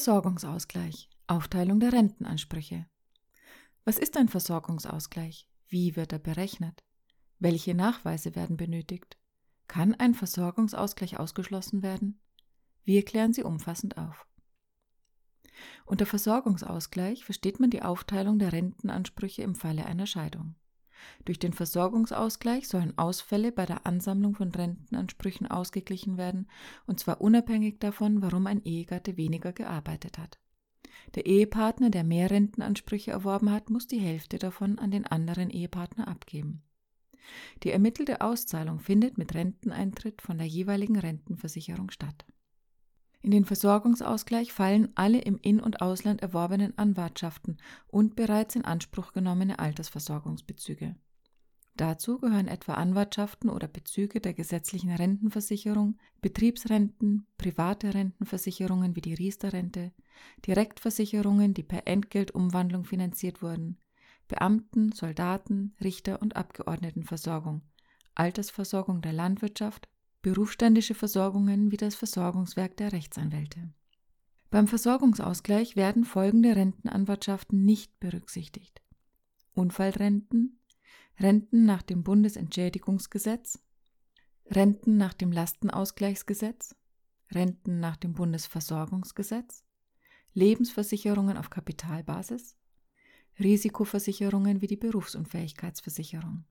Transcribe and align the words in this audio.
Versorgungsausgleich. 0.00 1.10
Aufteilung 1.26 1.78
der 1.78 1.92
Rentenansprüche. 1.92 2.86
Was 3.84 3.98
ist 3.98 4.16
ein 4.16 4.28
Versorgungsausgleich? 4.28 5.46
Wie 5.68 5.94
wird 5.94 6.14
er 6.14 6.18
berechnet? 6.18 6.82
Welche 7.38 7.74
Nachweise 7.74 8.34
werden 8.34 8.56
benötigt? 8.56 9.18
Kann 9.68 9.94
ein 9.94 10.14
Versorgungsausgleich 10.14 11.18
ausgeschlossen 11.18 11.82
werden? 11.82 12.18
Wir 12.82 13.04
klären 13.04 13.34
sie 13.34 13.42
umfassend 13.42 13.98
auf. 13.98 14.26
Unter 15.84 16.06
Versorgungsausgleich 16.06 17.26
versteht 17.26 17.60
man 17.60 17.68
die 17.68 17.82
Aufteilung 17.82 18.38
der 18.38 18.54
Rentenansprüche 18.54 19.42
im 19.42 19.54
Falle 19.54 19.84
einer 19.84 20.06
Scheidung. 20.06 20.54
Durch 21.24 21.38
den 21.38 21.52
Versorgungsausgleich 21.52 22.68
sollen 22.68 22.96
Ausfälle 22.98 23.52
bei 23.52 23.66
der 23.66 23.86
Ansammlung 23.86 24.34
von 24.34 24.50
Rentenansprüchen 24.50 25.46
ausgeglichen 25.46 26.16
werden, 26.16 26.48
und 26.86 27.00
zwar 27.00 27.20
unabhängig 27.20 27.78
davon, 27.78 28.22
warum 28.22 28.46
ein 28.46 28.62
Ehegatte 28.64 29.16
weniger 29.16 29.52
gearbeitet 29.52 30.18
hat. 30.18 30.38
Der 31.14 31.26
Ehepartner, 31.26 31.90
der 31.90 32.04
mehr 32.04 32.30
Rentenansprüche 32.30 33.10
erworben 33.10 33.50
hat, 33.50 33.70
muss 33.70 33.86
die 33.86 33.98
Hälfte 33.98 34.38
davon 34.38 34.78
an 34.78 34.90
den 34.90 35.06
anderen 35.06 35.50
Ehepartner 35.50 36.08
abgeben. 36.08 36.62
Die 37.62 37.70
ermittelte 37.70 38.20
Auszahlung 38.20 38.80
findet 38.80 39.18
mit 39.18 39.34
Renteneintritt 39.34 40.22
von 40.22 40.38
der 40.38 40.46
jeweiligen 40.46 40.98
Rentenversicherung 40.98 41.90
statt. 41.90 42.24
In 43.22 43.32
den 43.32 43.44
Versorgungsausgleich 43.44 44.52
fallen 44.52 44.88
alle 44.94 45.20
im 45.20 45.36
In- 45.36 45.60
und 45.60 45.82
Ausland 45.82 46.22
erworbenen 46.22 46.76
Anwartschaften 46.78 47.58
und 47.88 48.16
bereits 48.16 48.56
in 48.56 48.64
Anspruch 48.64 49.12
genommene 49.12 49.58
Altersversorgungsbezüge. 49.58 50.96
Dazu 51.76 52.18
gehören 52.18 52.48
etwa 52.48 52.74
Anwartschaften 52.74 53.48
oder 53.48 53.68
Bezüge 53.68 54.20
der 54.20 54.34
gesetzlichen 54.34 54.90
Rentenversicherung, 54.90 55.98
Betriebsrenten, 56.20 57.26
private 57.38 57.94
Rentenversicherungen 57.94 58.96
wie 58.96 59.00
die 59.00 59.14
Riester-Rente, 59.14 59.92
Direktversicherungen, 60.46 61.54
die 61.54 61.62
per 61.62 61.86
Entgeltumwandlung 61.86 62.84
finanziert 62.84 63.42
wurden, 63.42 63.78
Beamten, 64.28 64.92
Soldaten, 64.92 65.74
Richter 65.82 66.20
und 66.20 66.36
Abgeordnetenversorgung, 66.36 67.62
Altersversorgung 68.14 69.00
der 69.00 69.12
Landwirtschaft, 69.12 69.88
berufsständische 70.22 70.94
Versorgungen 70.94 71.70
wie 71.70 71.76
das 71.76 71.94
Versorgungswerk 71.94 72.76
der 72.76 72.92
Rechtsanwälte. 72.92 73.72
Beim 74.50 74.66
Versorgungsausgleich 74.66 75.76
werden 75.76 76.04
folgende 76.04 76.56
Rentenanwartschaften 76.56 77.64
nicht 77.64 77.98
berücksichtigt. 78.00 78.82
Unfallrenten, 79.54 80.60
Renten 81.18 81.64
nach 81.64 81.82
dem 81.82 82.02
Bundesentschädigungsgesetz, 82.02 83.60
Renten 84.46 84.96
nach 84.96 85.14
dem 85.14 85.30
Lastenausgleichsgesetz, 85.30 86.74
Renten 87.30 87.78
nach 87.78 87.96
dem 87.96 88.14
Bundesversorgungsgesetz, 88.14 89.64
Lebensversicherungen 90.34 91.36
auf 91.36 91.50
Kapitalbasis, 91.50 92.56
Risikoversicherungen 93.38 94.60
wie 94.60 94.66
die 94.66 94.76
Berufsunfähigkeitsversicherung. 94.76 96.44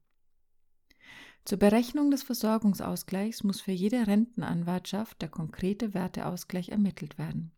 Zur 1.45 1.57
Berechnung 1.57 2.11
des 2.11 2.23
Versorgungsausgleichs 2.23 3.43
muss 3.43 3.61
für 3.61 3.71
jede 3.71 4.07
Rentenanwartschaft 4.07 5.21
der 5.21 5.29
konkrete 5.29 5.93
Werteausgleich 5.93 6.69
ermittelt 6.69 7.17
werden. 7.17 7.51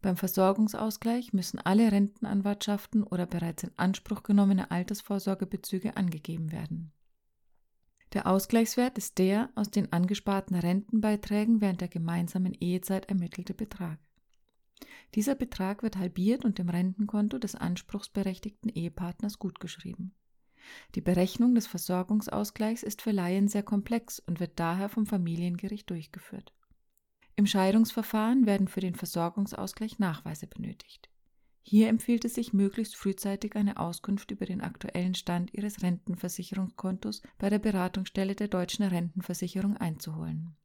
Beim 0.00 0.16
Versorgungsausgleich 0.16 1.32
müssen 1.32 1.58
alle 1.58 1.90
Rentenanwartschaften 1.90 3.02
oder 3.02 3.26
bereits 3.26 3.64
in 3.64 3.72
Anspruch 3.76 4.22
genommene 4.22 4.70
Altersvorsorgebezüge 4.70 5.96
angegeben 5.96 6.52
werden. 6.52 6.92
Der 8.12 8.26
Ausgleichswert 8.26 8.96
ist 8.96 9.18
der 9.18 9.50
aus 9.54 9.70
den 9.70 9.92
angesparten 9.92 10.56
Rentenbeiträgen 10.56 11.60
während 11.60 11.80
der 11.80 11.88
gemeinsamen 11.88 12.54
Ehezeit 12.54 13.08
ermittelte 13.08 13.54
Betrag. 13.54 13.98
Dieser 15.14 15.34
Betrag 15.34 15.82
wird 15.82 15.96
halbiert 15.96 16.44
und 16.44 16.58
dem 16.58 16.68
Rentenkonto 16.68 17.38
des 17.38 17.54
anspruchsberechtigten 17.54 18.70
Ehepartners 18.70 19.38
gutgeschrieben. 19.38 20.14
Die 20.94 21.00
Berechnung 21.00 21.54
des 21.54 21.66
Versorgungsausgleichs 21.66 22.82
ist 22.82 23.02
für 23.02 23.12
Laien 23.12 23.48
sehr 23.48 23.62
komplex 23.62 24.20
und 24.20 24.40
wird 24.40 24.52
daher 24.56 24.88
vom 24.88 25.06
Familiengericht 25.06 25.88
durchgeführt. 25.90 26.52
Im 27.36 27.46
Scheidungsverfahren 27.46 28.46
werden 28.46 28.68
für 28.68 28.80
den 28.80 28.94
Versorgungsausgleich 28.94 29.98
Nachweise 29.98 30.46
benötigt. 30.46 31.08
Hier 31.62 31.88
empfiehlt 31.88 32.24
es 32.24 32.34
sich, 32.34 32.52
möglichst 32.52 32.96
frühzeitig 32.96 33.54
eine 33.54 33.78
Auskunft 33.78 34.30
über 34.30 34.46
den 34.46 34.62
aktuellen 34.62 35.14
Stand 35.14 35.52
Ihres 35.52 35.82
Rentenversicherungskontos 35.82 37.22
bei 37.38 37.50
der 37.50 37.58
Beratungsstelle 37.58 38.34
der 38.34 38.48
Deutschen 38.48 38.86
Rentenversicherung 38.86 39.76
einzuholen. 39.76 40.56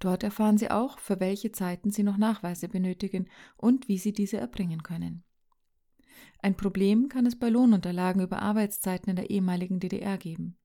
Dort 0.00 0.24
erfahren 0.24 0.58
Sie 0.58 0.70
auch, 0.70 0.98
für 0.98 1.20
welche 1.20 1.52
Zeiten 1.52 1.90
Sie 1.90 2.02
noch 2.02 2.16
Nachweise 2.16 2.68
benötigen 2.68 3.28
und 3.56 3.86
wie 3.86 3.98
Sie 3.98 4.12
diese 4.12 4.38
erbringen 4.38 4.82
können. 4.82 5.22
Ein 6.42 6.56
Problem 6.56 7.08
kann 7.08 7.26
es 7.26 7.38
bei 7.38 7.50
Lohnunterlagen 7.50 8.22
über 8.22 8.40
Arbeitszeiten 8.40 9.10
in 9.10 9.16
der 9.16 9.30
ehemaligen 9.30 9.78
DDR 9.78 10.16
geben. 10.16 10.56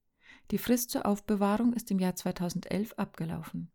Die 0.52 0.58
Frist 0.58 0.92
zur 0.92 1.06
Aufbewahrung 1.06 1.74
ist 1.74 1.92
im 1.92 2.00
Jahr 2.00 2.16
2011 2.16 2.94
abgelaufen. 2.94 3.72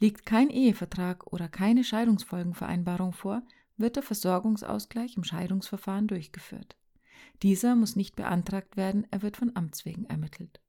Liegt 0.00 0.26
kein 0.26 0.50
Ehevertrag 0.50 1.32
oder 1.32 1.48
keine 1.48 1.84
Scheidungsfolgenvereinbarung 1.84 3.12
vor, 3.12 3.42
wird 3.76 3.96
der 3.96 4.02
Versorgungsausgleich 4.02 5.16
im 5.16 5.24
Scheidungsverfahren 5.24 6.08
durchgeführt. 6.08 6.76
Dieser 7.42 7.76
muss 7.76 7.96
nicht 7.96 8.16
beantragt 8.16 8.76
werden, 8.76 9.06
er 9.10 9.22
wird 9.22 9.36
von 9.36 9.54
Amts 9.54 9.84
wegen 9.84 10.04
ermittelt. 10.06 10.60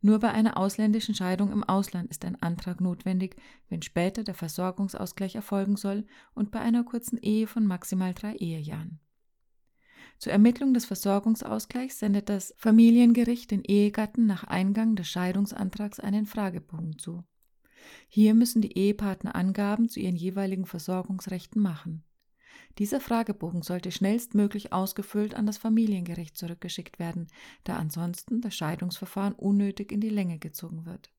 Nur 0.00 0.18
bei 0.18 0.32
einer 0.32 0.56
ausländischen 0.56 1.14
Scheidung 1.14 1.52
im 1.52 1.62
Ausland 1.62 2.10
ist 2.10 2.24
ein 2.24 2.40
Antrag 2.42 2.80
notwendig, 2.80 3.36
wenn 3.68 3.82
später 3.82 4.24
der 4.24 4.34
Versorgungsausgleich 4.34 5.36
erfolgen 5.36 5.76
soll 5.76 6.04
und 6.34 6.50
bei 6.50 6.60
einer 6.60 6.82
kurzen 6.82 7.18
Ehe 7.18 7.46
von 7.46 7.64
maximal 7.64 8.12
drei 8.12 8.34
Ehejahren. 8.34 8.98
Zur 10.22 10.32
Ermittlung 10.32 10.72
des 10.72 10.84
Versorgungsausgleichs 10.84 11.98
sendet 11.98 12.28
das 12.28 12.54
Familiengericht 12.56 13.50
den 13.50 13.64
Ehegatten 13.64 14.24
nach 14.24 14.44
Eingang 14.44 14.94
des 14.94 15.08
Scheidungsantrags 15.08 15.98
einen 15.98 16.26
Fragebogen 16.26 16.96
zu. 16.96 17.24
Hier 18.06 18.32
müssen 18.34 18.62
die 18.62 18.78
Ehepartner 18.78 19.34
Angaben 19.34 19.88
zu 19.88 19.98
ihren 19.98 20.14
jeweiligen 20.14 20.64
Versorgungsrechten 20.64 21.60
machen. 21.60 22.04
Dieser 22.78 23.00
Fragebogen 23.00 23.62
sollte 23.62 23.90
schnellstmöglich 23.90 24.72
ausgefüllt 24.72 25.34
an 25.34 25.44
das 25.44 25.58
Familiengericht 25.58 26.36
zurückgeschickt 26.36 27.00
werden, 27.00 27.26
da 27.64 27.74
ansonsten 27.74 28.40
das 28.40 28.54
Scheidungsverfahren 28.54 29.32
unnötig 29.32 29.90
in 29.90 30.00
die 30.00 30.08
Länge 30.08 30.38
gezogen 30.38 30.86
wird. 30.86 31.10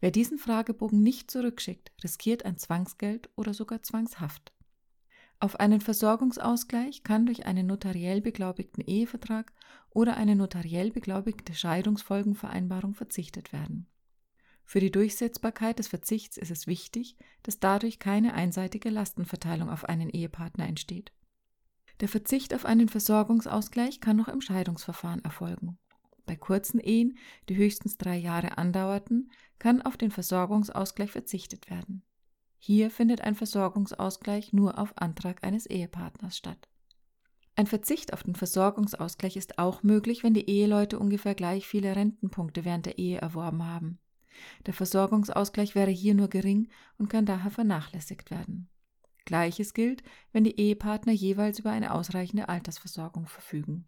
Wer 0.00 0.10
diesen 0.10 0.38
Fragebogen 0.38 1.02
nicht 1.02 1.30
zurückschickt, 1.30 1.92
riskiert 2.02 2.46
ein 2.46 2.56
Zwangsgeld 2.56 3.28
oder 3.36 3.52
sogar 3.52 3.82
Zwangshaft. 3.82 4.54
Auf 5.42 5.58
einen 5.58 5.80
Versorgungsausgleich 5.80 7.02
kann 7.02 7.26
durch 7.26 7.46
einen 7.46 7.66
notariell 7.66 8.20
beglaubigten 8.20 8.80
Ehevertrag 8.80 9.52
oder 9.90 10.16
eine 10.16 10.36
notariell 10.36 10.92
beglaubigte 10.92 11.52
Scheidungsfolgenvereinbarung 11.52 12.94
verzichtet 12.94 13.52
werden. 13.52 13.88
Für 14.64 14.78
die 14.78 14.92
Durchsetzbarkeit 14.92 15.80
des 15.80 15.88
Verzichts 15.88 16.36
ist 16.36 16.52
es 16.52 16.68
wichtig, 16.68 17.16
dass 17.42 17.58
dadurch 17.58 17.98
keine 17.98 18.34
einseitige 18.34 18.88
Lastenverteilung 18.88 19.68
auf 19.68 19.84
einen 19.84 20.10
Ehepartner 20.10 20.68
entsteht. 20.68 21.12
Der 21.98 22.08
Verzicht 22.08 22.54
auf 22.54 22.64
einen 22.64 22.88
Versorgungsausgleich 22.88 24.00
kann 24.00 24.18
noch 24.18 24.28
im 24.28 24.42
Scheidungsverfahren 24.42 25.24
erfolgen. 25.24 25.76
Bei 26.24 26.36
kurzen 26.36 26.78
Ehen, 26.78 27.18
die 27.48 27.56
höchstens 27.56 27.98
drei 27.98 28.16
Jahre 28.16 28.58
andauerten, 28.58 29.32
kann 29.58 29.82
auf 29.82 29.96
den 29.96 30.12
Versorgungsausgleich 30.12 31.10
verzichtet 31.10 31.68
werden. 31.68 32.04
Hier 32.64 32.92
findet 32.92 33.22
ein 33.22 33.34
Versorgungsausgleich 33.34 34.52
nur 34.52 34.78
auf 34.78 34.92
Antrag 34.96 35.42
eines 35.42 35.66
Ehepartners 35.66 36.36
statt. 36.36 36.68
Ein 37.56 37.66
Verzicht 37.66 38.12
auf 38.12 38.22
den 38.22 38.36
Versorgungsausgleich 38.36 39.36
ist 39.36 39.58
auch 39.58 39.82
möglich, 39.82 40.22
wenn 40.22 40.32
die 40.32 40.48
Eheleute 40.48 41.00
ungefähr 41.00 41.34
gleich 41.34 41.66
viele 41.66 41.96
Rentenpunkte 41.96 42.64
während 42.64 42.86
der 42.86 42.98
Ehe 42.98 43.18
erworben 43.18 43.64
haben. 43.64 43.98
Der 44.66 44.74
Versorgungsausgleich 44.74 45.74
wäre 45.74 45.90
hier 45.90 46.14
nur 46.14 46.28
gering 46.28 46.68
und 46.98 47.08
kann 47.10 47.26
daher 47.26 47.50
vernachlässigt 47.50 48.30
werden. 48.30 48.68
Gleiches 49.24 49.74
gilt, 49.74 50.04
wenn 50.30 50.44
die 50.44 50.56
Ehepartner 50.56 51.12
jeweils 51.12 51.58
über 51.58 51.72
eine 51.72 51.92
ausreichende 51.92 52.48
Altersversorgung 52.48 53.26
verfügen. 53.26 53.86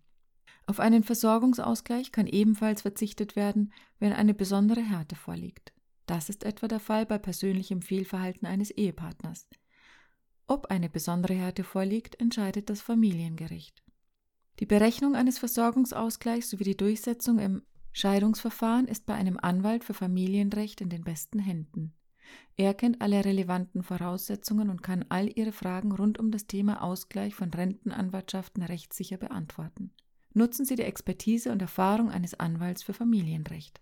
Auf 0.67 0.81
einen 0.81 1.05
Versorgungsausgleich 1.05 2.11
kann 2.11 2.27
ebenfalls 2.27 2.83
verzichtet 2.83 3.37
werden, 3.37 3.73
wenn 4.01 4.13
eine 4.13 4.35
besondere 4.35 4.81
Härte 4.81 5.15
vorliegt. 5.15 5.73
Das 6.07 6.29
ist 6.29 6.45
etwa 6.45 6.69
der 6.69 6.81
Fall 6.81 7.07
bei 7.07 7.19
persönlichem 7.19 7.83
Fehlverhalten 7.83 8.47
eines 8.47 8.71
Ehepartners. 8.71 9.49
Ob 10.47 10.67
eine 10.67 10.91
besondere 10.91 11.35
Härte 11.35 11.65
vorliegt, 11.65 12.21
entscheidet 12.21 12.69
das 12.69 12.83
Familiengericht. 12.83 13.83
Die 14.61 14.67
Berechnung 14.67 15.17
eines 15.17 15.39
Versorgungsausgleichs 15.39 16.51
sowie 16.51 16.65
die 16.65 16.77
Durchsetzung 16.77 17.39
im 17.39 17.63
Scheidungsverfahren 17.93 18.87
ist 18.87 19.07
bei 19.07 19.15
einem 19.15 19.39
Anwalt 19.41 19.85
für 19.85 19.95
Familienrecht 19.95 20.81
in 20.81 20.91
den 20.91 21.03
besten 21.03 21.39
Händen. 21.39 21.95
Er 22.57 22.75
kennt 22.75 23.01
alle 23.01 23.25
relevanten 23.25 23.83
Voraussetzungen 23.83 24.71
und 24.71 24.83
kann 24.83 25.05
all 25.09 25.31
Ihre 25.37 25.53
Fragen 25.53 25.93
rund 25.93 26.19
um 26.19 26.31
das 26.31 26.47
Thema 26.47 26.83
Ausgleich 26.83 27.35
von 27.35 27.51
Rentenanwartschaften 27.51 28.63
rechtssicher 28.63 29.17
beantworten. 29.17 29.93
Nutzen 30.33 30.65
Sie 30.65 30.75
die 30.75 30.83
Expertise 30.83 31.53
und 31.53 31.63
Erfahrung 31.63 32.11
eines 32.11 32.35
Anwalts 32.35 32.83
für 32.83 32.93
Familienrecht. 32.93 33.81